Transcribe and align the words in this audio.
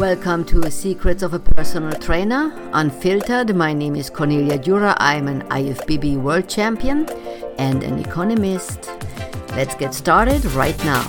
Welcome 0.00 0.46
to 0.46 0.70
Secrets 0.70 1.22
of 1.22 1.34
a 1.34 1.38
Personal 1.38 1.92
Trainer, 1.92 2.50
Unfiltered. 2.72 3.54
My 3.54 3.74
name 3.74 3.94
is 3.94 4.08
Cornelia 4.08 4.56
Dura. 4.56 4.96
I'm 4.98 5.28
an 5.28 5.42
IFBB 5.48 6.16
World 6.16 6.48
Champion 6.48 7.06
and 7.58 7.84
an 7.84 7.98
economist. 7.98 8.90
Let's 9.50 9.74
get 9.74 9.92
started 9.92 10.42
right 10.52 10.82
now. 10.86 11.04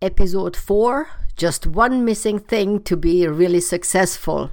Episode 0.00 0.56
4 0.56 1.08
Just 1.36 1.66
one 1.66 2.06
missing 2.06 2.38
thing 2.38 2.82
to 2.84 2.96
be 2.96 3.28
really 3.28 3.60
successful. 3.60 4.50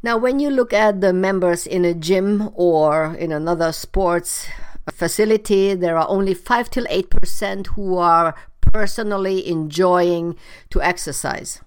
Now, 0.00 0.16
when 0.16 0.38
you 0.38 0.50
look 0.50 0.72
at 0.72 1.00
the 1.00 1.12
members 1.12 1.66
in 1.66 1.84
a 1.84 1.92
gym 1.92 2.50
or 2.54 3.16
in 3.18 3.32
another 3.32 3.72
sports 3.72 4.46
facility, 4.92 5.74
there 5.74 5.96
are 5.96 6.08
only 6.08 6.34
5 6.34 6.70
till 6.70 6.84
8% 6.84 7.66
who 7.68 7.98
are 7.98 8.36
personally 8.60 9.48
enjoying 9.48 10.36
to 10.70 10.80
exercise. 10.80 11.62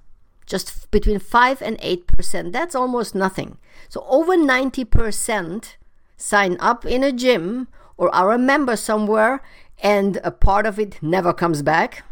Just 0.45 0.89
between 0.91 1.19
5 1.19 1.61
and 1.61 1.77
8%. 1.79 2.53
That's 2.53 2.73
almost 2.73 3.15
nothing. 3.15 3.57
So, 3.89 4.05
over 4.07 4.37
90% 4.37 5.75
sign 6.15 6.55
up 6.61 6.85
in 6.85 7.03
a 7.03 7.11
gym 7.11 7.67
or 7.97 8.13
are 8.15 8.31
a 8.31 8.37
member 8.37 8.77
somewhere, 8.77 9.41
and 9.83 10.21
a 10.23 10.31
part 10.31 10.65
of 10.65 10.79
it 10.79 11.01
never 11.01 11.33
comes 11.33 11.61
back 11.61 12.03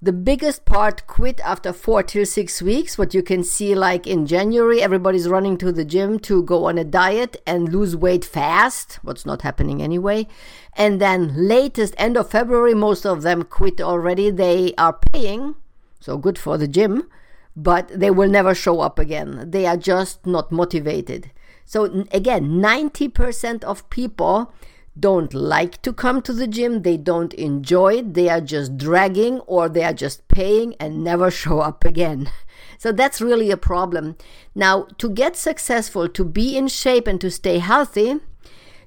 the 0.00 0.12
biggest 0.12 0.66
part 0.66 1.06
quit 1.06 1.40
after 1.40 1.72
four 1.72 2.02
to 2.02 2.26
six 2.26 2.60
weeks. 2.60 2.98
What 2.98 3.14
you 3.14 3.22
can 3.22 3.42
see, 3.42 3.74
like 3.74 4.06
in 4.06 4.26
January, 4.26 4.82
everybody's 4.82 5.28
running 5.28 5.56
to 5.58 5.72
the 5.72 5.84
gym 5.84 6.18
to 6.20 6.42
go 6.42 6.66
on 6.66 6.76
a 6.76 6.84
diet 6.84 7.40
and 7.46 7.72
lose 7.72 7.96
weight 7.96 8.24
fast. 8.24 8.98
What's 9.02 9.24
not 9.24 9.42
happening 9.42 9.82
anyway. 9.82 10.28
And 10.74 11.00
then, 11.00 11.48
latest 11.48 11.94
end 11.96 12.18
of 12.18 12.30
February, 12.30 12.74
most 12.74 13.06
of 13.06 13.22
them 13.22 13.44
quit 13.44 13.80
already. 13.80 14.30
They 14.30 14.74
are 14.76 14.98
paying, 15.12 15.54
so 15.98 16.18
good 16.18 16.38
for 16.38 16.58
the 16.58 16.68
gym, 16.68 17.08
but 17.56 17.88
they 17.88 18.10
will 18.10 18.28
never 18.28 18.54
show 18.54 18.80
up 18.80 18.98
again. 18.98 19.50
They 19.50 19.64
are 19.64 19.78
just 19.78 20.26
not 20.26 20.52
motivated. 20.52 21.30
So, 21.64 22.04
again, 22.12 22.60
90% 22.60 23.64
of 23.64 23.88
people 23.88 24.52
don't 24.98 25.34
like 25.34 25.82
to 25.82 25.92
come 25.92 26.22
to 26.22 26.32
the 26.32 26.46
gym, 26.46 26.82
they 26.82 26.96
don't 26.96 27.34
enjoy 27.34 27.98
it, 27.98 28.14
they 28.14 28.28
are 28.28 28.40
just 28.40 28.76
dragging 28.76 29.40
or 29.40 29.68
they 29.68 29.84
are 29.84 29.92
just 29.92 30.26
paying 30.28 30.74
and 30.80 31.04
never 31.04 31.30
show 31.42 31.60
up 31.60 31.84
again. 31.84 32.30
So 32.78 32.92
that's 32.92 33.20
really 33.20 33.50
a 33.50 33.56
problem. 33.56 34.16
Now, 34.54 34.86
to 34.98 35.08
get 35.08 35.36
successful, 35.36 36.08
to 36.08 36.24
be 36.24 36.56
in 36.56 36.68
shape 36.68 37.06
and 37.06 37.20
to 37.20 37.30
stay 37.30 37.58
healthy, 37.58 38.20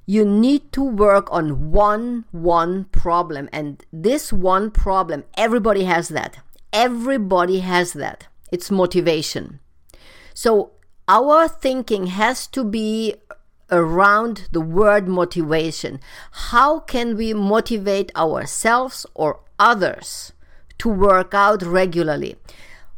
you 0.06 0.26
need 0.26 0.72
to 0.72 0.84
work 0.84 1.28
on 1.32 1.72
one 1.72 2.26
one 2.32 2.86
problem 2.86 3.48
and 3.54 3.86
this 3.94 4.34
one 4.34 4.72
problem 4.72 5.24
everybody 5.38 5.84
has 5.84 6.10
that. 6.10 6.40
Everybody 6.74 7.60
has 7.60 7.94
that. 7.94 8.28
It's 8.52 8.72
motivation. 8.72 9.60
So 10.34 10.72
our 11.08 11.48
thinking 11.48 12.08
has 12.08 12.48
to 12.48 12.64
be 12.64 13.16
around 13.72 14.48
the 14.52 14.62
word 14.62 15.08
motivation. 15.08 16.00
How 16.32 16.80
can 16.80 17.16
we 17.16 17.34
motivate 17.34 18.16
ourselves 18.16 19.06
or 19.14 19.42
others 19.58 20.34
to 20.80 20.90
work 20.90 21.34
out 21.34 21.62
regularly? 21.62 22.36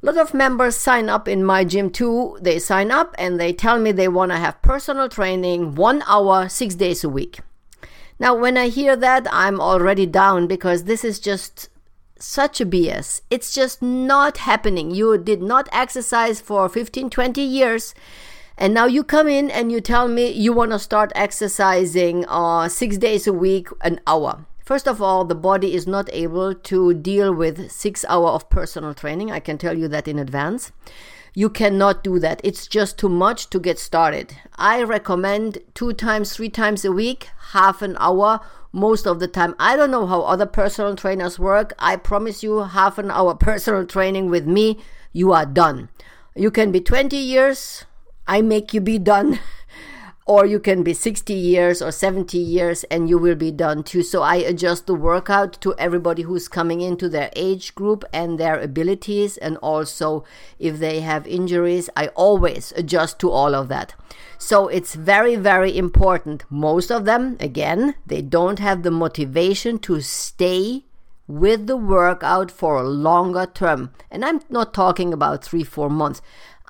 A 0.03 0.08
lot 0.08 0.17
of 0.17 0.33
members 0.33 0.75
sign 0.75 1.09
up 1.09 1.27
in 1.27 1.44
my 1.44 1.64
gym 1.64 1.92
too. 1.92 2.38
They 2.42 2.58
sign 2.58 2.89
up 2.89 3.14
and 3.19 3.39
they 3.39 3.53
tell 3.53 3.77
me 3.77 3.92
they 3.92 4.08
want 4.08 4.31
to 4.31 4.38
have 4.38 4.61
personal 4.61 5.09
training 5.09 5.75
one 5.75 6.03
hour, 6.08 6.49
six 6.49 6.73
days 6.73 7.03
a 7.03 7.09
week. 7.09 7.39
Now, 8.19 8.36
when 8.36 8.58
I 8.58 8.67
hear 8.69 8.95
that, 8.95 9.27
I'm 9.31 9.59
already 9.59 10.05
down 10.05 10.47
because 10.47 10.83
this 10.83 11.03
is 11.03 11.19
just 11.19 11.69
such 12.17 12.61
a 12.61 12.66
BS. 12.66 13.22
It's 13.30 13.53
just 13.53 13.81
not 13.81 14.38
happening. 14.38 14.92
You 14.92 15.17
did 15.17 15.42
not 15.42 15.70
exercise 15.71 16.39
for 16.39 16.70
15, 16.70 17.09
20 17.09 17.42
years 17.42 17.93
and 18.61 18.76
now 18.76 18.86
you 18.86 19.04
come 19.04 19.27
in 19.27 19.49
and 19.49 19.72
you 19.72 19.82
tell 19.82 20.08
me 20.08 20.30
you 20.30 20.54
want 20.54 20.70
to 20.70 20.77
start 20.77 21.11
exercising 21.16 22.26
uh, 22.27 22.70
six 22.70 22.95
days 22.95 23.26
a 23.26 23.33
week, 23.33 23.70
an 23.82 23.99
hour. 24.05 24.45
First 24.64 24.88
of 24.88 25.02
all, 25.02 25.26
the 25.26 25.33
body 25.33 25.73
is 25.73 25.88
not 25.88 26.14
able 26.14 26.54
to 26.54 26.94
deal 26.94 27.33
with 27.33 27.71
six 27.71 28.05
hour 28.08 28.27
of 28.27 28.52
personal 28.52 28.94
training. 28.94 29.32
I 29.32 29.39
can 29.39 29.58
tell 29.58 29.76
you 29.76 29.88
that 29.88 30.08
in 30.08 30.20
advance. 30.20 30.71
You 31.33 31.50
cannot 31.50 32.04
do 32.04 32.20
that. 32.20 32.39
It's 32.44 32.67
just 32.67 33.00
too 33.00 33.10
much 33.10 33.50
to 33.50 33.60
get 33.60 33.80
started. 33.80 34.36
I 34.58 34.83
recommend 34.83 35.58
two 35.73 35.94
times, 35.94 36.36
three 36.36 36.50
times 36.50 36.86
a 36.86 36.92
week, 36.92 37.30
half 37.54 37.82
an 37.82 37.98
hour 38.00 38.42
most 38.71 39.08
of 39.08 39.20
the 39.20 39.27
time. 39.27 39.55
I 39.58 39.76
don't 39.76 39.89
know 39.89 40.05
how 40.05 40.21
other 40.21 40.45
personal 40.45 40.95
trainers 40.95 41.39
work. 41.39 41.73
I 41.80 41.95
promise 41.95 42.44
you, 42.44 42.60
half 42.60 43.00
an 43.00 43.10
hour 43.10 43.33
personal 43.33 43.88
training 43.88 44.30
with 44.30 44.45
me, 44.45 44.77
you 45.14 45.32
are 45.32 45.48
done. 45.48 45.89
You 46.36 46.52
can 46.52 46.71
be 46.71 46.80
20 46.80 47.17
years, 47.17 47.86
I 48.31 48.42
make 48.42 48.73
you 48.73 48.80
be 48.80 48.97
done. 48.97 49.39
or 50.25 50.45
you 50.45 50.58
can 50.58 50.83
be 50.83 50.93
60 50.93 51.33
years 51.33 51.81
or 51.81 51.92
70 51.92 52.37
years 52.37 52.86
and 52.86 53.09
you 53.09 53.17
will 53.17 53.36
be 53.36 53.52
done 53.52 53.83
too. 53.83 54.03
So 54.03 54.21
I 54.21 54.36
adjust 54.37 54.87
the 54.87 54.95
workout 54.95 55.59
to 55.59 55.75
everybody 55.77 56.21
who's 56.21 56.47
coming 56.47 56.80
into 56.80 57.09
their 57.09 57.30
age 57.36 57.75
group 57.75 58.05
and 58.14 58.39
their 58.39 58.58
abilities. 58.58 59.36
And 59.36 59.58
also, 59.58 60.23
if 60.59 60.80
they 60.80 61.02
have 61.02 61.27
injuries, 61.27 61.89
I 61.97 62.08
always 62.15 62.71
adjust 62.77 63.20
to 63.20 63.30
all 63.30 63.53
of 63.53 63.67
that. 63.67 63.95
So 64.37 64.70
it's 64.70 64.95
very, 64.95 65.36
very 65.36 65.77
important. 65.77 66.45
Most 66.49 66.89
of 66.89 67.03
them, 67.03 67.36
again, 67.41 67.95
they 68.05 68.21
don't 68.21 68.59
have 68.59 68.83
the 68.83 68.91
motivation 68.91 69.77
to 69.80 69.99
stay 69.99 70.86
with 71.27 71.67
the 71.67 71.77
workout 71.77 72.52
for 72.52 72.75
a 72.75 72.83
longer 72.87 73.45
term. 73.45 73.91
And 74.09 74.25
I'm 74.25 74.41
not 74.49 74.73
talking 74.73 75.14
about 75.14 75.43
three, 75.43 75.64
four 75.64 75.89
months. 75.89 76.21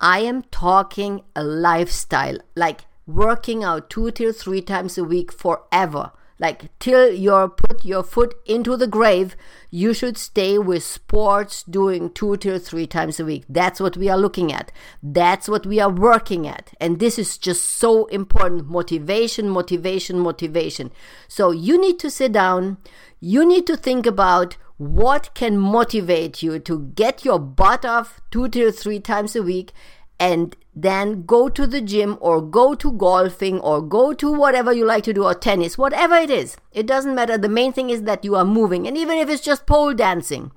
I 0.02 0.22
am 0.22 0.42
talking 0.50 1.22
a 1.36 1.44
lifestyle, 1.44 2.40
like 2.56 2.82
working 3.06 3.64
out 3.64 3.92
two 3.92 4.10
till 4.10 4.34
three 4.34 4.62
times 4.62 4.98
a 4.98 5.04
week 5.04 5.32
forever. 5.32 6.12
Like 6.40 6.76
till 6.80 7.14
you 7.14 7.54
put 7.56 7.86
your 7.86 8.02
foot 8.02 8.34
into 8.48 8.76
the 8.76 8.88
grave, 8.88 9.36
you 9.70 9.94
should 9.94 10.18
stay 10.18 10.58
with 10.58 10.84
sports 10.84 11.62
doing 11.62 12.10
two 12.10 12.36
till 12.38 12.58
three 12.58 12.88
times 12.88 13.20
a 13.20 13.26
week. 13.26 13.44
That's 13.48 13.80
what 13.80 13.96
we 13.96 14.10
are 14.10 14.18
looking 14.18 14.52
at. 14.52 14.72
That's 15.04 15.48
what 15.48 15.68
we 15.68 15.80
are 15.80 15.92
working 15.92 16.48
at. 16.48 16.74
And 16.82 17.00
this 17.00 17.20
is 17.20 17.38
just 17.38 17.64
so 17.64 18.08
important. 18.08 18.68
Motivation, 18.68 19.50
motivation, 19.50 20.18
motivation. 20.18 20.90
So 21.28 21.52
you 21.52 21.80
need 21.80 22.00
to 22.00 22.10
sit 22.10 22.32
down. 22.32 22.78
You 23.20 23.46
need 23.46 23.68
to 23.68 23.78
think 23.78 24.08
about 24.08 24.58
what 24.82 25.32
can 25.36 25.60
motivate 25.60 26.42
you 26.42 26.58
to 26.58 26.80
get 26.96 27.24
your 27.24 27.38
butt 27.38 27.86
off 27.86 28.20
two 28.32 28.50
to 28.50 28.72
three 28.72 29.00
times 29.00 29.36
a 29.36 29.44
week 29.44 29.72
and 30.20 30.56
then 30.76 31.24
go 31.24 31.50
to 31.50 31.68
the 31.68 31.82
gym 31.82 32.18
or 32.20 32.42
go 32.42 32.74
to 32.74 32.92
golfing 32.94 33.60
or 33.60 33.80
go 33.80 34.12
to 34.12 34.32
whatever 34.34 34.74
you 34.74 34.84
like 34.84 35.04
to 35.04 35.14
do 35.14 35.24
or 35.24 35.36
tennis, 35.36 35.78
whatever 35.78 36.16
it 36.16 36.32
is. 36.32 36.58
It 36.72 36.88
doesn't 36.88 37.14
matter. 37.14 37.38
The 37.38 37.48
main 37.48 37.74
thing 37.74 37.92
is 37.92 38.04
that 38.04 38.26
you 38.26 38.36
are 38.36 38.46
moving. 38.46 38.88
And 38.88 38.98
even 38.98 39.20
if 39.20 39.30
it's 39.30 39.44
just 39.44 39.68
pole 39.68 39.94
dancing, 39.94 40.52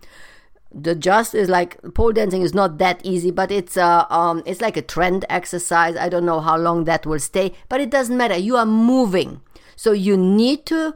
the 0.72 0.94
just 0.94 1.34
is 1.34 1.50
like 1.50 1.78
pole 1.94 2.12
dancing 2.12 2.40
is 2.40 2.54
not 2.54 2.78
that 2.78 3.04
easy, 3.04 3.30
but 3.30 3.52
it's 3.52 3.76
uh, 3.76 4.06
um 4.08 4.42
it's 4.46 4.62
like 4.62 4.78
a 4.78 4.82
trend 4.82 5.26
exercise. 5.28 5.96
I 5.96 6.08
don't 6.08 6.24
know 6.24 6.40
how 6.40 6.56
long 6.56 6.84
that 6.84 7.04
will 7.04 7.20
stay, 7.20 7.52
but 7.68 7.82
it 7.82 7.90
doesn't 7.90 8.16
matter. 8.16 8.38
You 8.38 8.56
are 8.56 8.66
moving. 8.66 9.42
So 9.76 9.92
you 9.92 10.16
need 10.16 10.64
to 10.66 10.94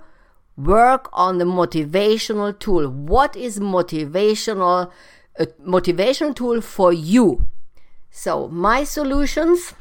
work 0.59 1.09
on 1.13 1.39
the 1.39 1.45
motivational 1.45 2.59
tool. 2.59 2.89
What 2.89 3.37
is 3.37 3.59
motivational 3.61 4.91
a 5.37 5.47
motivational 5.65 6.35
tool 6.35 6.61
for 6.61 6.93
you? 6.93 7.47
So, 8.11 8.49
my 8.49 8.83
solutions 8.83 9.75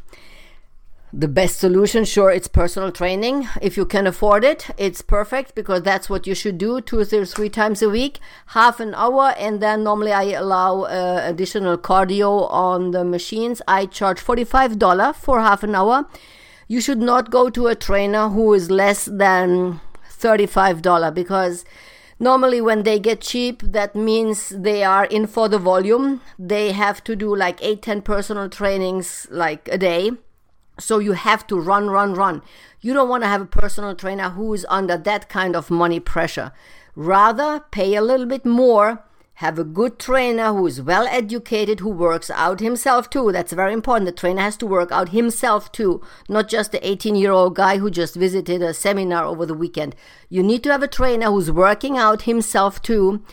the 1.13 1.27
best 1.27 1.57
solution 1.59 2.03
sure 2.03 2.29
it's 2.29 2.49
personal 2.49 2.91
training 2.91 3.47
if 3.61 3.77
you 3.77 3.85
can 3.85 4.05
afford 4.05 4.43
it 4.43 4.69
it's 4.77 5.01
perfect 5.01 5.55
because 5.55 5.81
that's 5.81 6.09
what 6.09 6.27
you 6.27 6.35
should 6.35 6.57
do 6.57 6.81
two 6.81 6.99
or 6.99 7.05
three 7.05 7.49
times 7.49 7.81
a 7.81 7.89
week 7.89 8.19
half 8.47 8.81
an 8.81 8.93
hour 8.93 9.33
and 9.37 9.61
then 9.61 9.85
normally 9.85 10.11
i 10.11 10.23
allow 10.23 10.81
uh, 10.81 11.21
additional 11.23 11.77
cardio 11.77 12.51
on 12.51 12.91
the 12.91 13.05
machines 13.05 13.61
i 13.69 13.85
charge 13.85 14.19
$45 14.19 15.15
for 15.15 15.39
half 15.39 15.63
an 15.63 15.75
hour 15.75 16.05
you 16.67 16.81
should 16.81 16.99
not 16.99 17.31
go 17.31 17.49
to 17.49 17.67
a 17.67 17.75
trainer 17.75 18.27
who 18.27 18.53
is 18.53 18.69
less 18.69 19.05
than 19.05 19.79
$35 20.19 21.13
because 21.13 21.65
normally 22.19 22.61
when 22.61 22.83
they 22.83 22.99
get 22.99 23.21
cheap 23.21 23.61
that 23.61 23.95
means 23.95 24.49
they 24.49 24.83
are 24.83 25.05
in 25.05 25.27
for 25.27 25.47
the 25.47 25.59
volume. 25.59 26.21
They 26.39 26.71
have 26.71 27.03
to 27.05 27.15
do 27.15 27.35
like 27.35 27.63
8 27.63 27.81
10 27.81 28.01
personal 28.01 28.49
trainings 28.49 29.27
like 29.29 29.67
a 29.71 29.77
day. 29.77 30.11
So 30.79 30.99
you 30.99 31.13
have 31.13 31.47
to 31.47 31.59
run 31.59 31.89
run 31.89 32.13
run. 32.13 32.41
You 32.81 32.93
don't 32.93 33.09
want 33.09 33.23
to 33.23 33.27
have 33.27 33.41
a 33.41 33.45
personal 33.45 33.95
trainer 33.95 34.29
who 34.29 34.53
is 34.53 34.65
under 34.69 34.97
that 34.97 35.29
kind 35.29 35.55
of 35.55 35.71
money 35.71 35.99
pressure. 35.99 36.51
Rather 36.95 37.59
pay 37.71 37.95
a 37.95 38.01
little 38.01 38.25
bit 38.25 38.45
more 38.45 39.03
have 39.37 39.59
a 39.59 39.63
good 39.63 39.99
trainer 39.99 40.51
who 40.51 40.65
is 40.65 40.81
well 40.81 41.05
educated, 41.05 41.79
who 41.79 41.91
works 41.91 42.31
out 42.31 42.59
himself 42.59 43.07
too. 43.07 43.31
That's 43.31 43.53
very 43.53 43.71
important. 43.71 44.07
The 44.07 44.11
trainer 44.11 44.41
has 44.41 44.57
to 44.57 44.65
work 44.65 44.91
out 44.91 45.09
himself 45.09 45.71
too, 45.71 46.01
not 46.27 46.47
just 46.47 46.71
the 46.71 46.87
18 46.87 47.15
year 47.15 47.31
old 47.31 47.53
guy 47.53 47.77
who 47.77 47.91
just 47.91 48.15
visited 48.15 48.63
a 48.63 48.73
seminar 48.73 49.25
over 49.25 49.45
the 49.45 49.53
weekend. 49.53 49.95
You 50.27 50.41
need 50.41 50.63
to 50.63 50.71
have 50.71 50.81
a 50.81 50.87
trainer 50.87 51.27
who's 51.27 51.51
working 51.51 51.99
out 51.99 52.23
himself 52.23 52.81
too 52.81 53.23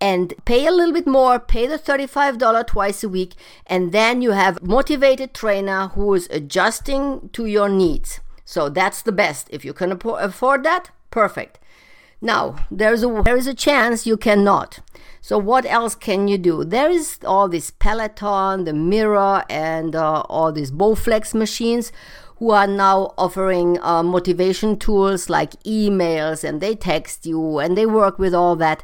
and 0.00 0.34
pay 0.44 0.66
a 0.66 0.72
little 0.72 0.92
bit 0.92 1.06
more, 1.06 1.38
pay 1.38 1.68
the 1.68 1.78
$35 1.78 2.66
twice 2.66 3.04
a 3.04 3.08
week, 3.08 3.34
and 3.64 3.92
then 3.92 4.20
you 4.20 4.32
have 4.32 4.64
motivated 4.64 5.32
trainer 5.32 5.88
who 5.94 6.12
is 6.14 6.26
adjusting 6.32 7.30
to 7.34 7.46
your 7.46 7.68
needs. 7.68 8.18
So 8.44 8.68
that's 8.68 9.00
the 9.00 9.12
best. 9.12 9.46
If 9.52 9.64
you 9.64 9.72
can 9.72 9.92
afford 9.92 10.64
that, 10.64 10.90
perfect. 11.12 11.60
Now, 12.20 12.66
there's 12.68 13.04
a, 13.04 13.22
there 13.24 13.36
is 13.36 13.46
a 13.46 13.54
chance 13.54 14.06
you 14.06 14.16
cannot. 14.16 14.80
So 15.24 15.38
what 15.38 15.64
else 15.66 15.94
can 15.94 16.26
you 16.26 16.36
do? 16.36 16.64
There 16.64 16.90
is 16.90 17.20
all 17.24 17.48
this 17.48 17.70
Peloton, 17.70 18.64
the 18.64 18.72
Mirror, 18.72 19.44
and 19.48 19.94
uh, 19.94 20.22
all 20.22 20.50
these 20.50 20.72
Bowflex 20.72 21.32
machines 21.32 21.92
who 22.38 22.50
are 22.50 22.66
now 22.66 23.14
offering 23.16 23.80
uh, 23.82 24.02
motivation 24.02 24.76
tools 24.76 25.30
like 25.30 25.52
emails, 25.62 26.42
and 26.42 26.60
they 26.60 26.74
text 26.74 27.24
you 27.24 27.60
and 27.60 27.78
they 27.78 27.86
work 27.86 28.18
with 28.18 28.34
all 28.34 28.56
that. 28.56 28.82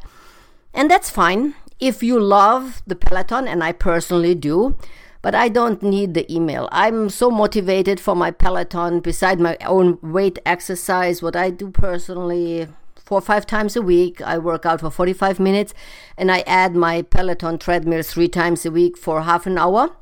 And 0.73 0.89
that's 0.89 1.11
fine 1.11 1.55
if 1.81 2.05
you 2.05 2.21
love 2.21 2.83
the 2.87 2.95
Peloton, 2.95 3.49
and 3.49 3.65
I 3.65 3.73
personally 3.73 4.37
do. 4.37 4.77
But 5.23 5.35
I 5.35 5.49
don't 5.49 5.83
need 5.83 6.15
the 6.15 6.33
email. 6.33 6.69
I'm 6.71 7.11
so 7.11 7.33
motivated 7.33 7.99
for 7.99 8.15
my 8.15 8.31
Peloton, 8.31 9.01
beside 9.01 9.41
my 9.41 9.57
own 9.67 9.99
weight 10.03 10.39
exercise, 10.47 11.21
what 11.21 11.35
I 11.35 11.51
do 11.51 11.73
personally 11.73 12.69
four 13.09 13.19
or 13.19 13.23
five 13.23 13.47
times 13.47 13.75
a 13.75 13.81
week. 13.81 14.21
I 14.21 14.37
work 14.37 14.67
out 14.67 14.81
for 14.81 14.91
45 14.91 15.41
minutes 15.41 15.73
and 16.19 16.31
I 16.31 16.41
add 16.41 16.77
my 16.77 17.01
Peloton 17.01 17.57
treadmill 17.57 18.03
three 18.03 18.29
times 18.29 18.67
a 18.67 18.71
week 18.71 18.99
for 18.99 19.23
half 19.23 19.47
an 19.47 19.57
hour. 19.57 19.97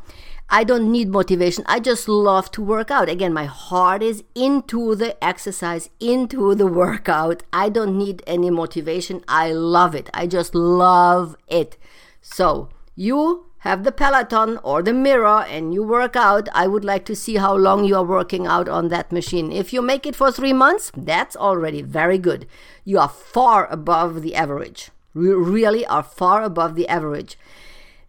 I 0.50 0.64
don't 0.64 0.90
need 0.90 1.08
motivation. 1.08 1.62
I 1.68 1.78
just 1.78 2.08
love 2.08 2.50
to 2.52 2.62
work 2.62 2.90
out. 2.90 3.08
Again, 3.08 3.32
my 3.32 3.44
heart 3.44 4.02
is 4.02 4.24
into 4.34 4.96
the 4.96 5.22
exercise, 5.22 5.88
into 6.00 6.56
the 6.56 6.66
workout. 6.66 7.44
I 7.52 7.68
don't 7.68 7.96
need 7.96 8.24
any 8.26 8.50
motivation. 8.50 9.22
I 9.28 9.52
love 9.52 9.94
it. 9.94 10.10
I 10.12 10.26
just 10.26 10.52
love 10.54 11.36
it. 11.46 11.76
So, 12.20 12.70
you 12.96 13.45
have 13.58 13.84
the 13.84 13.92
Peloton 13.92 14.58
or 14.62 14.82
the 14.82 14.92
mirror 14.92 15.44
and 15.48 15.74
you 15.74 15.82
work 15.82 16.14
out, 16.14 16.48
I 16.52 16.66
would 16.66 16.84
like 16.84 17.04
to 17.06 17.16
see 17.16 17.36
how 17.36 17.56
long 17.56 17.84
you 17.84 17.96
are 17.96 18.04
working 18.04 18.46
out 18.46 18.68
on 18.68 18.88
that 18.88 19.10
machine. 19.10 19.50
If 19.50 19.72
you 19.72 19.82
make 19.82 20.06
it 20.06 20.14
for 20.14 20.30
three 20.30 20.52
months, 20.52 20.92
that's 20.96 21.36
already 21.36 21.82
very 21.82 22.18
good. 22.18 22.46
You 22.84 22.98
are 22.98 23.08
far 23.08 23.66
above 23.66 24.22
the 24.22 24.34
average. 24.34 24.90
You 25.14 25.42
really 25.42 25.86
are 25.86 26.02
far 26.02 26.42
above 26.42 26.74
the 26.74 26.86
average. 26.88 27.38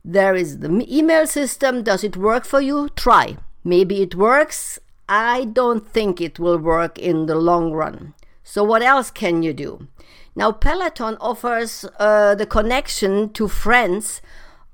There 0.03 0.35
is 0.35 0.59
the 0.59 0.85
email 0.87 1.25
system. 1.25 1.83
Does 1.83 2.03
it 2.03 2.17
work 2.17 2.45
for 2.45 2.61
you? 2.61 2.89
Try. 2.95 3.37
Maybe 3.63 4.01
it 4.01 4.15
works. 4.15 4.79
I 5.09 5.45
don't 5.45 5.87
think 5.87 6.19
it 6.19 6.37
will 6.37 6.57
work 6.57 6.99
in 6.99 7.25
the 7.25 7.35
long 7.35 7.71
run. 7.71 8.13
So, 8.43 8.63
what 8.63 8.81
else 8.81 9.09
can 9.09 9.43
you 9.43 9.53
do? 9.53 9.87
Now, 10.35 10.51
Peloton 10.51 11.17
offers 11.19 11.83
uh, 11.97 12.35
the 12.35 12.45
connection 12.45 13.33
to 13.33 13.47
friends 13.47 14.21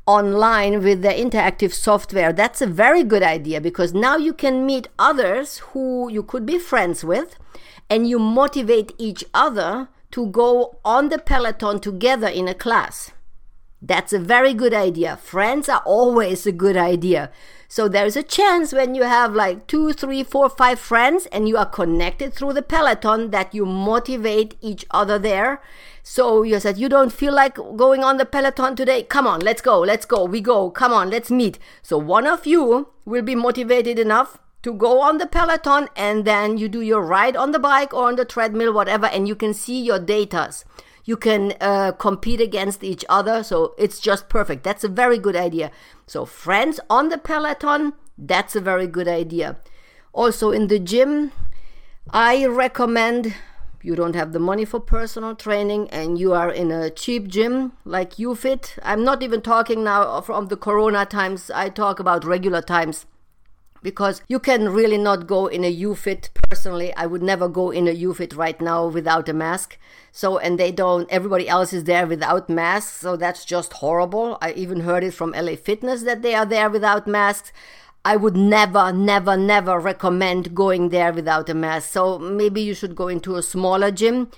online 0.05 0.83
with 0.83 1.01
the 1.01 1.09
interactive 1.09 1.71
software. 1.73 2.33
That's 2.33 2.61
a 2.61 2.67
very 2.67 3.03
good 3.03 3.23
idea 3.23 3.61
because 3.61 3.93
now 3.93 4.17
you 4.17 4.33
can 4.33 4.65
meet 4.65 4.87
others 4.99 5.59
who 5.69 6.11
you 6.11 6.23
could 6.23 6.45
be 6.45 6.59
friends 6.59 7.03
with 7.03 7.37
and 7.89 8.07
you 8.07 8.19
motivate 8.19 8.91
each 8.97 9.23
other 9.33 9.89
to 10.11 10.27
go 10.27 10.77
on 10.83 11.09
the 11.09 11.17
peloton 11.17 11.79
together 11.79 12.27
in 12.27 12.47
a 12.47 12.53
class. 12.53 13.11
That's 13.85 14.13
a 14.13 14.19
very 14.19 14.53
good 14.53 14.73
idea. 14.73 15.17
Friends 15.17 15.67
are 15.67 15.83
always 15.85 16.45
a 16.45 16.53
good 16.53 16.77
idea. 16.77 17.31
So 17.67 17.89
there's 17.89 18.15
a 18.15 18.23
chance 18.23 18.71
when 18.71 18.95
you 18.95 19.03
have 19.03 19.33
like 19.35 19.67
two, 19.67 19.91
three, 19.91 20.23
four, 20.23 20.49
five 20.49 20.79
friends 20.79 21.25
and 21.33 21.49
you 21.49 21.57
are 21.57 21.65
connected 21.65 22.33
through 22.33 22.53
the 22.53 22.61
peloton 22.61 23.31
that 23.31 23.53
you 23.53 23.65
motivate 23.65 24.55
each 24.61 24.85
other 24.91 25.19
there 25.19 25.61
so 26.05 26.43
you 26.43 26.59
said, 26.59 26.77
You 26.77 26.89
don't 26.89 27.13
feel 27.13 27.33
like 27.33 27.55
going 27.55 28.03
on 28.03 28.17
the 28.17 28.25
Peloton 28.25 28.75
today? 28.75 29.03
Come 29.03 29.25
on, 29.25 29.39
let's 29.39 29.61
go, 29.61 29.79
let's 29.79 30.05
go, 30.05 30.25
we 30.25 30.41
go, 30.41 30.69
come 30.69 30.91
on, 30.91 31.09
let's 31.09 31.31
meet. 31.31 31.57
So 31.81 31.97
one 31.97 32.27
of 32.27 32.45
you 32.45 32.89
will 33.05 33.21
be 33.21 33.35
motivated 33.35 33.97
enough 33.97 34.37
to 34.63 34.73
go 34.73 34.99
on 34.99 35.17
the 35.17 35.25
Peloton 35.25 35.87
and 35.95 36.25
then 36.25 36.57
you 36.57 36.67
do 36.67 36.81
your 36.81 37.01
ride 37.01 37.37
on 37.37 37.51
the 37.51 37.59
bike 37.59 37.93
or 37.93 38.09
on 38.09 38.17
the 38.17 38.25
treadmill, 38.25 38.73
whatever, 38.73 39.05
and 39.05 39.29
you 39.29 39.35
can 39.35 39.53
see 39.53 39.81
your 39.81 39.99
datas. 39.99 40.65
You 41.05 41.17
can 41.17 41.53
uh, 41.59 41.91
compete 41.93 42.39
against 42.39 42.83
each 42.83 43.03
other. 43.09 43.43
So 43.43 43.73
it's 43.77 43.99
just 43.99 44.29
perfect. 44.29 44.63
That's 44.63 44.83
a 44.83 44.89
very 44.89 45.17
good 45.17 45.35
idea. 45.35 45.71
So, 46.07 46.25
friends 46.25 46.79
on 46.89 47.09
the 47.09 47.17
Peloton, 47.17 47.93
that's 48.17 48.55
a 48.55 48.61
very 48.61 48.87
good 48.87 49.07
idea. 49.07 49.57
Also, 50.13 50.51
in 50.51 50.67
the 50.67 50.79
gym, 50.79 51.31
I 52.09 52.45
recommend 52.45 53.33
you 53.81 53.95
don't 53.95 54.15
have 54.15 54.31
the 54.31 54.39
money 54.39 54.63
for 54.63 54.79
personal 54.79 55.35
training 55.35 55.89
and 55.89 56.17
you 56.17 56.33
are 56.33 56.49
in 56.49 56.71
a 56.71 56.89
cheap 56.89 57.27
gym 57.27 57.73
like 57.83 58.15
YouFit. 58.15 58.79
I'm 58.81 59.03
not 59.03 59.21
even 59.21 59.41
talking 59.41 59.83
now 59.83 60.21
from 60.21 60.47
the 60.47 60.55
corona 60.55 61.05
times, 61.05 61.51
I 61.51 61.69
talk 61.69 61.99
about 61.99 62.23
regular 62.23 62.61
times 62.61 63.05
because 63.83 64.21
you 64.27 64.39
can 64.39 64.69
really 64.69 64.97
not 64.97 65.27
go 65.27 65.47
in 65.47 65.63
a 65.63 65.75
YouFit. 65.75 66.29
personally. 66.49 66.93
I 66.95 67.05
would 67.05 67.21
never 67.21 67.47
go 67.47 67.71
in 67.71 67.87
a 67.87 67.95
YouFit 67.95 68.35
right 68.37 68.59
now 68.61 68.87
without 68.87 69.29
a 69.29 69.33
mask. 69.33 69.77
So, 70.11 70.37
and 70.37 70.59
they 70.59 70.71
don't, 70.71 71.11
everybody 71.11 71.49
else 71.49 71.73
is 71.73 71.83
there 71.83 72.07
without 72.07 72.49
masks. 72.49 73.01
So 73.01 73.15
that's 73.15 73.43
just 73.43 73.73
horrible. 73.73 74.37
I 74.41 74.53
even 74.53 74.81
heard 74.81 75.03
it 75.03 75.13
from 75.13 75.31
LA 75.31 75.55
Fitness 75.55 76.03
that 76.03 76.21
they 76.21 76.35
are 76.35 76.45
there 76.45 76.69
without 76.69 77.07
masks. 77.07 77.51
I 78.05 78.15
would 78.15 78.35
never, 78.35 78.91
never, 78.91 79.37
never 79.37 79.79
recommend 79.79 80.53
going 80.53 80.89
there 80.89 81.13
without 81.13 81.49
a 81.49 81.53
mask. 81.53 81.91
So 81.91 82.19
maybe 82.19 82.61
you 82.61 82.73
should 82.73 82.95
go 82.95 83.07
into 83.07 83.35
a 83.35 83.43
smaller 83.43 83.91
gym. 83.91 84.29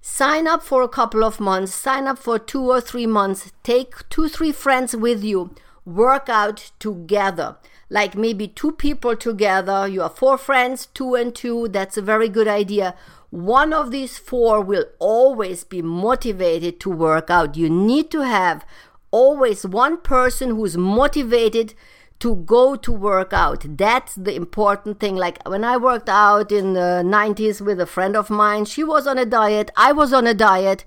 Sign 0.00 0.46
up 0.46 0.62
for 0.62 0.82
a 0.82 0.88
couple 0.88 1.22
of 1.22 1.40
months, 1.40 1.74
sign 1.74 2.06
up 2.06 2.18
for 2.18 2.38
two 2.38 2.70
or 2.70 2.80
three 2.80 3.06
months, 3.06 3.52
take 3.62 4.08
two, 4.08 4.28
three 4.28 4.50
friends 4.50 4.96
with 4.96 5.22
you, 5.22 5.54
work 5.84 6.30
out 6.30 6.72
together. 6.78 7.58
Like 7.90 8.14
maybe 8.14 8.46
two 8.46 8.72
people 8.72 9.16
together, 9.16 9.88
you 9.88 10.00
are 10.02 10.08
four 10.08 10.38
friends, 10.38 10.86
two 10.86 11.16
and 11.16 11.34
two, 11.34 11.68
that's 11.68 11.96
a 11.96 12.02
very 12.02 12.28
good 12.28 12.46
idea. 12.46 12.94
One 13.30 13.72
of 13.72 13.90
these 13.90 14.16
four 14.16 14.60
will 14.60 14.86
always 15.00 15.64
be 15.64 15.82
motivated 15.82 16.78
to 16.80 16.90
work 16.90 17.30
out. 17.30 17.56
You 17.56 17.68
need 17.68 18.10
to 18.12 18.20
have 18.20 18.64
always 19.10 19.66
one 19.66 19.98
person 19.98 20.50
who's 20.50 20.76
motivated 20.76 21.74
to 22.20 22.36
go 22.36 22.76
to 22.76 22.92
work 22.92 23.32
out. 23.32 23.64
That's 23.76 24.14
the 24.14 24.36
important 24.36 25.00
thing. 25.00 25.16
Like 25.16 25.46
when 25.48 25.64
I 25.64 25.76
worked 25.76 26.08
out 26.08 26.52
in 26.52 26.74
the 26.74 27.02
90s 27.04 27.60
with 27.60 27.80
a 27.80 27.86
friend 27.86 28.16
of 28.16 28.30
mine, 28.30 28.66
she 28.66 28.84
was 28.84 29.06
on 29.06 29.18
a 29.18 29.26
diet, 29.26 29.70
I 29.76 29.92
was 29.92 30.12
on 30.12 30.26
a 30.26 30.34
diet. 30.34 30.84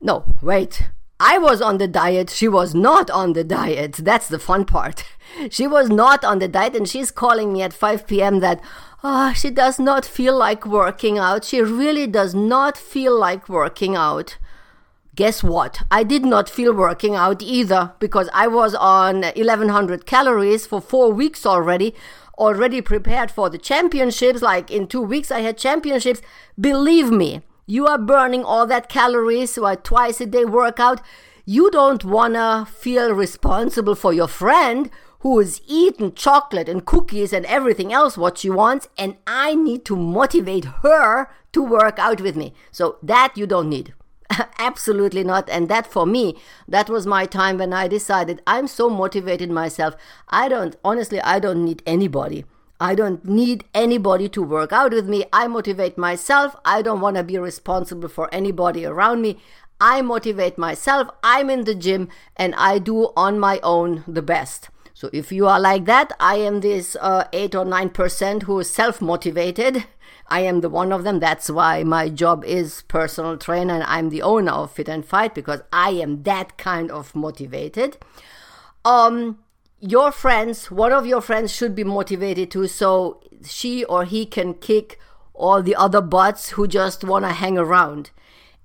No, 0.00 0.24
wait. 0.42 0.88
I 1.26 1.38
was 1.38 1.62
on 1.62 1.78
the 1.78 1.88
diet, 1.88 2.28
she 2.28 2.48
was 2.48 2.74
not 2.74 3.10
on 3.10 3.32
the 3.32 3.44
diet. 3.44 3.94
That's 3.94 4.28
the 4.28 4.38
fun 4.38 4.66
part. 4.66 5.04
She 5.50 5.66
was 5.66 5.88
not 5.88 6.22
on 6.22 6.38
the 6.38 6.46
diet, 6.46 6.76
and 6.76 6.86
she's 6.86 7.10
calling 7.10 7.52
me 7.52 7.62
at 7.62 7.72
5 7.72 8.06
p.m. 8.06 8.40
that, 8.40 8.60
oh, 9.02 9.32
she 9.32 9.50
does 9.50 9.78
not 9.78 10.04
feel 10.04 10.36
like 10.36 10.66
working 10.66 11.18
out. 11.18 11.44
She 11.44 11.60
really 11.62 12.06
does 12.06 12.34
not 12.34 12.76
feel 12.76 13.18
like 13.18 13.48
working 13.48 13.96
out. 13.96 14.36
Guess 15.16 15.42
what? 15.42 15.82
I 15.90 16.04
did 16.04 16.24
not 16.24 16.50
feel 16.50 16.74
working 16.74 17.14
out 17.14 17.42
either 17.42 17.94
because 18.00 18.28
I 18.34 18.46
was 18.46 18.74
on 18.74 19.22
1100 19.22 20.04
calories 20.06 20.66
for 20.66 20.80
four 20.80 21.10
weeks 21.10 21.46
already, 21.46 21.94
already 22.38 22.82
prepared 22.82 23.30
for 23.30 23.48
the 23.48 23.58
championships. 23.58 24.42
Like 24.42 24.70
in 24.70 24.86
two 24.86 25.02
weeks, 25.02 25.30
I 25.32 25.40
had 25.40 25.56
championships. 25.56 26.20
Believe 26.60 27.10
me, 27.10 27.40
you 27.66 27.86
are 27.86 27.98
burning 27.98 28.44
all 28.44 28.66
that 28.66 28.88
calories, 28.88 29.56
a 29.56 29.76
twice 29.76 30.20
a 30.20 30.26
day 30.26 30.44
workout. 30.44 31.00
You 31.44 31.70
don't 31.70 32.04
wanna 32.04 32.66
feel 32.70 33.12
responsible 33.12 33.94
for 33.94 34.12
your 34.12 34.28
friend 34.28 34.90
who 35.20 35.40
is 35.40 35.62
eating 35.66 36.12
chocolate 36.12 36.68
and 36.68 36.84
cookies 36.84 37.32
and 37.32 37.46
everything 37.46 37.92
else 37.92 38.18
what 38.18 38.36
she 38.36 38.50
wants, 38.50 38.88
and 38.98 39.16
I 39.26 39.54
need 39.54 39.86
to 39.86 39.96
motivate 39.96 40.66
her 40.82 41.30
to 41.52 41.62
work 41.62 41.98
out 41.98 42.20
with 42.20 42.36
me. 42.36 42.52
So 42.70 42.98
that 43.02 43.32
you 43.34 43.46
don't 43.46 43.70
need. 43.70 43.94
Absolutely 44.58 45.24
not. 45.24 45.48
And 45.48 45.70
that 45.70 45.86
for 45.86 46.06
me, 46.06 46.36
that 46.68 46.90
was 46.90 47.06
my 47.06 47.24
time 47.24 47.58
when 47.58 47.72
I 47.72 47.88
decided 47.88 48.42
I'm 48.46 48.66
so 48.66 48.90
motivated 48.90 49.50
myself. 49.50 49.96
I 50.28 50.48
don't, 50.48 50.76
honestly, 50.84 51.20
I 51.22 51.38
don't 51.38 51.64
need 51.64 51.82
anybody. 51.86 52.44
I 52.80 52.94
don't 52.94 53.24
need 53.24 53.64
anybody 53.72 54.28
to 54.30 54.42
work 54.42 54.72
out 54.72 54.92
with 54.92 55.08
me. 55.08 55.24
I 55.32 55.46
motivate 55.46 55.96
myself. 55.96 56.56
I 56.64 56.82
don't 56.82 57.00
want 57.00 57.16
to 57.16 57.22
be 57.22 57.38
responsible 57.38 58.08
for 58.08 58.28
anybody 58.32 58.84
around 58.84 59.22
me. 59.22 59.38
I 59.80 60.02
motivate 60.02 60.58
myself. 60.58 61.08
I'm 61.22 61.50
in 61.50 61.64
the 61.64 61.74
gym 61.74 62.08
and 62.36 62.54
I 62.56 62.78
do 62.78 63.10
on 63.16 63.38
my 63.38 63.60
own 63.62 64.04
the 64.06 64.22
best. 64.22 64.70
So 64.92 65.10
if 65.12 65.32
you 65.32 65.46
are 65.46 65.60
like 65.60 65.86
that, 65.86 66.12
I 66.20 66.36
am 66.36 66.60
this 66.60 66.96
uh, 67.00 67.24
8 67.32 67.54
or 67.54 67.64
9% 67.64 68.42
who 68.44 68.60
is 68.60 68.70
self 68.70 69.00
motivated 69.00 69.84
I 70.28 70.40
am 70.40 70.60
the 70.60 70.70
one 70.70 70.92
of 70.92 71.04
them. 71.04 71.20
That's 71.20 71.50
why 71.50 71.84
my 71.84 72.08
job 72.08 72.44
is 72.44 72.82
personal 72.82 73.36
trainer 73.36 73.74
and 73.74 73.82
I'm 73.84 74.08
the 74.08 74.22
owner 74.22 74.52
of 74.52 74.72
Fit 74.72 74.88
and 74.88 75.04
Fight 75.04 75.34
because 75.34 75.60
I 75.72 75.90
am 75.90 76.22
that 76.22 76.56
kind 76.56 76.90
of 76.90 77.14
motivated. 77.14 77.98
Um, 78.84 79.38
your 79.86 80.10
friends, 80.10 80.70
one 80.70 80.92
of 80.92 81.04
your 81.04 81.20
friends 81.20 81.54
should 81.54 81.74
be 81.74 81.84
motivated 81.84 82.50
too, 82.50 82.66
so 82.66 83.20
she 83.44 83.84
or 83.84 84.04
he 84.06 84.24
can 84.24 84.54
kick 84.54 84.98
all 85.34 85.62
the 85.62 85.76
other 85.76 86.00
butts 86.00 86.50
who 86.50 86.66
just 86.66 87.04
want 87.04 87.24
to 87.24 87.32
hang 87.32 87.58
around. 87.58 88.10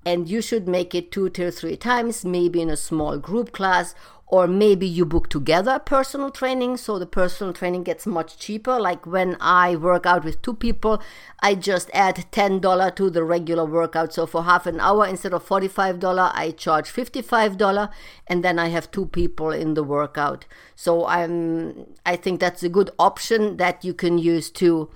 And 0.05 0.29
you 0.29 0.41
should 0.41 0.65
make 0.67 0.95
it 0.95 1.11
two 1.11 1.29
to 1.31 1.51
three 1.51 1.75
times, 1.75 2.23
maybe 2.23 2.61
in 2.61 2.69
a 2.69 2.77
small 2.77 3.17
group 3.17 3.51
class 3.51 3.95
or 4.29 4.47
maybe 4.47 4.85
you 4.87 5.05
book 5.05 5.27
together 5.27 5.79
personal 5.79 6.29
training 6.29 6.77
so 6.77 6.99
the 6.99 7.05
personal 7.07 7.51
training 7.51 7.83
gets 7.83 8.05
much 8.05 8.37
cheaper. 8.37 8.79
Like 8.79 9.05
when 9.05 9.35
i 9.41 9.75
work 9.75 10.05
out 10.05 10.23
with 10.23 10.41
two 10.41 10.53
people 10.53 11.01
i 11.41 11.55
just 11.55 11.89
add 11.93 12.25
$10 12.31 12.95
to 12.95 13.09
the 13.09 13.23
regular 13.23 13.65
workout. 13.65 14.13
So 14.13 14.25
for 14.25 14.43
half 14.43 14.67
an 14.67 14.79
hour 14.79 15.05
instead 15.05 15.33
of 15.33 15.45
$45 15.45 16.31
i 16.35 16.51
charge 16.51 16.93
$55 16.93 17.89
and 18.27 18.43
then 18.43 18.59
i 18.59 18.67
have 18.67 18.91
two 18.91 19.07
people 19.07 19.49
in 19.51 19.73
the 19.73 19.83
workout. 19.83 20.45
So 20.75 21.07
i'm 21.07 21.87
i 22.05 22.15
think 22.15 22.39
that's 22.39 22.63
a 22.63 22.69
good 22.69 22.91
option 22.99 23.57
that 23.57 23.83
you 23.83 23.93
can 23.93 24.17
use 24.19 24.49
too. 24.51 24.89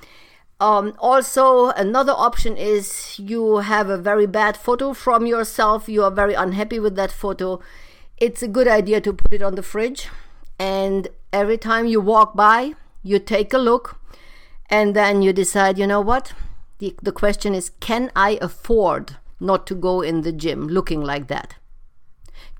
Um, 0.59 0.93
also, 0.99 1.71
another 1.71 2.13
option 2.13 2.55
is 2.55 3.19
you 3.19 3.57
have 3.57 3.89
a 3.89 3.97
very 3.97 4.25
bad 4.25 4.55
photo 4.55 4.93
from 4.93 5.25
yourself. 5.25 5.89
You 5.89 6.03
are 6.05 6.11
very 6.11 6.35
unhappy 6.35 6.79
with 6.79 6.95
that 6.95 7.11
photo 7.11 7.59
it's 8.17 8.43
a 8.43 8.47
good 8.47 8.67
idea 8.67 9.01
to 9.01 9.13
put 9.13 9.33
it 9.33 9.41
on 9.41 9.55
the 9.55 9.63
fridge 9.63 10.07
and 10.59 11.07
every 11.31 11.57
time 11.57 11.85
you 11.85 11.99
walk 11.99 12.35
by 12.35 12.73
you 13.01 13.19
take 13.19 13.53
a 13.53 13.57
look 13.57 13.99
and 14.69 14.95
then 14.95 15.21
you 15.21 15.33
decide 15.33 15.77
you 15.77 15.87
know 15.87 16.01
what? 16.01 16.33
The, 16.79 16.95
the 17.01 17.11
question 17.11 17.53
is 17.53 17.71
can 17.79 18.11
i 18.15 18.37
afford 18.41 19.17
not 19.39 19.67
to 19.67 19.75
go 19.75 20.01
in 20.01 20.21
the 20.21 20.31
gym 20.31 20.67
looking 20.67 21.01
like 21.01 21.27
that? 21.27 21.55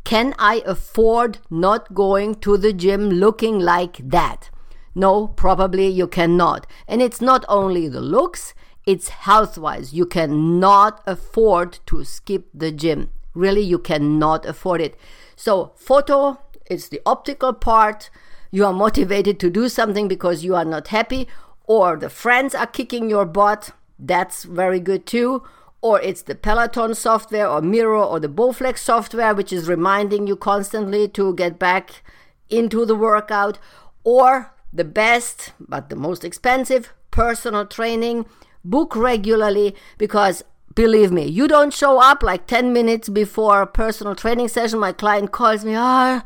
Can 0.04 0.34
i 0.38 0.62
afford 0.66 1.40
not 1.50 1.94
going 1.94 2.36
to 2.36 2.58
the 2.58 2.74
gym 2.74 3.10
looking 3.10 3.60
like 3.60 3.98
that? 4.10 4.50
No 4.96 5.28
probably 5.28 5.88
you 5.88 6.08
cannot. 6.08 6.68
And 6.88 7.02
it's 7.02 7.22
not 7.22 7.46
only 7.48 7.88
the 7.88 8.02
looks 8.02 8.54
it's 8.86 9.10
health 9.10 9.58
wise 9.58 9.94
you 9.94 10.06
cannot 10.06 11.02
afford 11.08 11.80
to 11.86 12.04
skip 12.04 12.50
the 12.54 12.72
gym 12.72 13.13
really 13.34 13.62
you 13.62 13.80
cannot 13.80 14.46
afford 14.46 14.82
it 14.82 14.98
so, 15.36 15.72
photo 15.76 16.40
is 16.70 16.90
the 16.90 17.02
optical 17.06 17.54
part. 17.54 18.10
You 18.52 18.66
are 18.66 18.74
motivated 18.74 19.40
to 19.40 19.50
do 19.50 19.68
something 19.68 20.08
because 20.08 20.44
you 20.44 20.56
are 20.56 20.66
not 20.66 20.90
happy, 20.90 21.28
or 21.66 21.96
the 21.96 22.10
friends 22.10 22.54
are 22.54 22.68
kicking 22.68 23.10
your 23.10 23.26
butt. 23.26 23.72
That's 23.98 24.44
very 24.44 24.80
good 24.80 25.06
too. 25.06 25.44
Or 25.82 26.00
it's 26.00 26.22
the 26.22 26.36
Peloton 26.36 26.96
software 26.96 27.50
or 27.50 27.62
Mirror 27.62 28.04
or 28.04 28.20
the 28.20 28.30
Bowflex 28.30 28.78
software, 28.78 29.34
which 29.34 29.52
is 29.52 29.68
reminding 29.68 30.28
you 30.28 30.36
constantly 30.36 31.08
to 31.10 31.34
get 31.34 31.60
back 31.60 32.04
into 32.50 32.86
the 32.86 32.96
workout. 32.96 33.60
Or 34.04 34.54
the 34.72 34.86
best, 34.86 35.52
but 35.60 35.90
the 35.90 35.96
most 35.96 36.24
expensive, 36.24 36.94
personal 37.12 37.66
training. 37.66 38.26
Book 38.64 38.96
regularly 38.96 39.76
because 39.98 40.44
Believe 40.76 41.12
me, 41.12 41.26
you 41.26 41.48
don't 41.48 41.74
show 41.74 42.00
up 42.02 42.24
like 42.24 42.48
10 42.48 42.74
minutes 42.74 43.10
before 43.10 43.62
a 43.62 43.68
personal 43.68 44.16
training 44.16 44.48
session. 44.48 44.80
My 44.80 44.92
client 44.92 45.32
calls 45.32 45.64
me, 45.64 45.76
oh, 45.78 46.22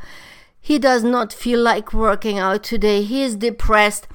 he 0.59 0.79
does 0.79 1.03
not 1.03 1.33
feel 1.33 1.61
like 1.61 1.93
working 1.93 2.37
out 2.37 2.63
today. 2.63 3.01
He 3.03 3.23
is 3.23 3.35
depressed. 3.35 4.07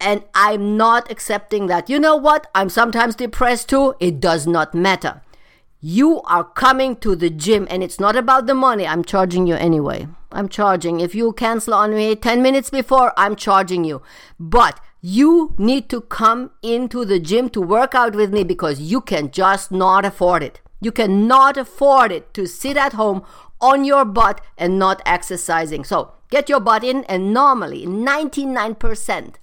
And 0.00 0.24
I'm 0.34 0.76
not 0.76 1.10
accepting 1.10 1.66
that. 1.66 1.90
You 1.90 1.98
know 1.98 2.16
what? 2.16 2.46
I'm 2.54 2.70
sometimes 2.70 3.14
depressed 3.14 3.68
too. 3.68 3.94
It 4.00 4.18
does 4.18 4.46
not 4.46 4.74
matter. 4.74 5.20
You 5.80 6.20
are 6.22 6.44
coming 6.44 6.96
to 6.96 7.14
the 7.14 7.30
gym 7.30 7.66
and 7.70 7.82
it's 7.82 8.00
not 8.00 8.16
about 8.16 8.46
the 8.46 8.54
money. 8.54 8.86
I'm 8.86 9.04
charging 9.04 9.46
you 9.46 9.54
anyway. 9.54 10.08
I'm 10.32 10.48
charging. 10.48 11.00
If 11.00 11.14
you 11.14 11.32
cancel 11.32 11.74
on 11.74 11.94
me 11.94 12.16
10 12.16 12.42
minutes 12.42 12.70
before, 12.70 13.12
I'm 13.16 13.36
charging 13.36 13.84
you. 13.84 14.02
But 14.38 14.80
you 15.00 15.54
need 15.56 15.88
to 15.88 16.00
come 16.02 16.50
into 16.62 17.04
the 17.04 17.18
gym 17.18 17.48
to 17.50 17.60
work 17.60 17.94
out 17.94 18.14
with 18.14 18.32
me 18.32 18.44
because 18.44 18.80
you 18.80 19.00
can 19.00 19.30
just 19.30 19.72
not 19.72 20.04
afford 20.04 20.42
it. 20.42 20.60
You 20.80 20.92
cannot 20.92 21.56
afford 21.56 22.12
it 22.12 22.32
to 22.34 22.46
sit 22.46 22.76
at 22.76 22.94
home 22.94 23.22
on 23.60 23.84
your 23.84 24.04
butt 24.04 24.40
and 24.56 24.78
not 24.78 25.02
exercising. 25.04 25.84
So 25.84 26.12
get 26.30 26.48
your 26.48 26.60
butt 26.60 26.84
in, 26.84 27.04
and 27.04 27.32
normally 27.32 27.86
99%. 27.86 29.34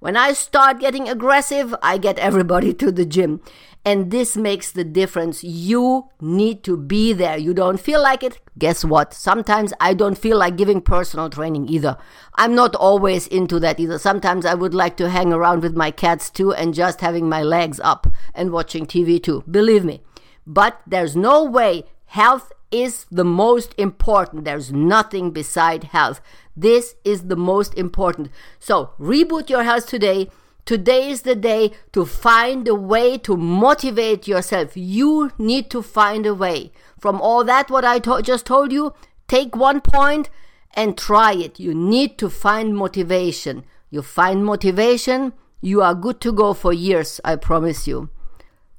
When 0.00 0.16
I 0.16 0.32
start 0.32 0.78
getting 0.78 1.08
aggressive, 1.08 1.74
I 1.82 1.98
get 1.98 2.20
everybody 2.20 2.72
to 2.74 2.92
the 2.92 3.04
gym. 3.04 3.40
And 3.84 4.12
this 4.12 4.36
makes 4.36 4.70
the 4.70 4.84
difference. 4.84 5.42
You 5.42 6.10
need 6.20 6.62
to 6.64 6.76
be 6.76 7.12
there. 7.12 7.36
You 7.36 7.52
don't 7.52 7.80
feel 7.80 8.00
like 8.00 8.22
it? 8.22 8.40
Guess 8.56 8.84
what? 8.84 9.12
Sometimes 9.12 9.72
I 9.80 9.94
don't 9.94 10.16
feel 10.16 10.38
like 10.38 10.56
giving 10.56 10.82
personal 10.82 11.28
training 11.28 11.68
either. 11.68 11.96
I'm 12.36 12.54
not 12.54 12.76
always 12.76 13.26
into 13.26 13.58
that 13.58 13.80
either. 13.80 13.98
Sometimes 13.98 14.46
I 14.46 14.54
would 14.54 14.74
like 14.74 14.96
to 14.98 15.10
hang 15.10 15.32
around 15.32 15.62
with 15.62 15.76
my 15.76 15.90
cats 15.90 16.30
too 16.30 16.52
and 16.54 16.74
just 16.74 17.00
having 17.00 17.28
my 17.28 17.42
legs 17.42 17.80
up 17.80 18.06
and 18.34 18.52
watching 18.52 18.86
TV 18.86 19.20
too. 19.20 19.42
Believe 19.50 19.84
me. 19.84 20.02
But 20.46 20.80
there's 20.86 21.16
no 21.16 21.42
way 21.42 21.84
health 22.08 22.52
is 22.70 23.06
the 23.10 23.24
most 23.24 23.74
important. 23.78 24.44
There's 24.44 24.72
nothing 24.72 25.30
beside 25.30 25.84
health. 25.84 26.20
This 26.56 26.96
is 27.04 27.28
the 27.28 27.36
most 27.36 27.74
important. 27.74 28.30
So 28.58 28.90
reboot 28.98 29.48
your 29.48 29.62
health 29.62 29.86
today 29.86 30.28
Today 30.68 31.08
is 31.08 31.22
the 31.22 31.34
day 31.34 31.72
to 31.92 32.04
find 32.04 32.68
a 32.68 32.74
way 32.74 33.16
to 33.16 33.38
motivate 33.38 34.28
yourself. 34.28 34.76
You 34.76 35.32
need 35.38 35.70
to 35.70 35.80
find 35.80 36.26
a 36.26 36.34
way. 36.34 36.72
From 37.00 37.22
all 37.22 37.42
that, 37.44 37.70
what 37.70 37.86
I 37.86 37.98
to- 38.00 38.20
just 38.20 38.44
told 38.44 38.70
you, 38.70 38.92
take 39.28 39.56
one 39.56 39.80
point 39.80 40.28
and 40.74 40.98
try 40.98 41.32
it. 41.32 41.58
You 41.58 41.72
need 41.72 42.18
to 42.18 42.28
find 42.28 42.76
motivation. 42.76 43.64
You 43.88 44.02
find 44.02 44.44
motivation, 44.44 45.32
you 45.62 45.80
are 45.80 45.94
good 45.94 46.20
to 46.20 46.32
go 46.32 46.52
for 46.52 46.74
years, 46.74 47.18
I 47.24 47.36
promise 47.36 47.88
you. 47.88 48.10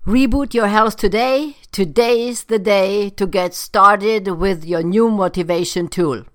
Reboot 0.10 0.56
your 0.56 0.70
health 0.70 0.96
today. 0.98 1.56
Today 1.72 2.30
is 2.30 2.46
the 2.46 2.58
day 2.58 3.12
to 3.12 3.28
get 3.28 3.54
started 3.54 4.28
with 4.28 4.66
your 4.66 4.82
new 4.82 5.12
motivation 5.12 5.88
tool. 5.88 6.26